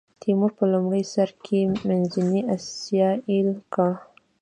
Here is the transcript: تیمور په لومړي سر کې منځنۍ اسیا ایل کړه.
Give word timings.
تیمور 0.21 0.51
په 0.57 0.65
لومړي 0.73 1.03
سر 1.13 1.29
کې 1.45 1.59
منځنۍ 1.87 2.41
اسیا 2.55 3.09
ایل 3.29 3.49
کړه. 3.73 3.91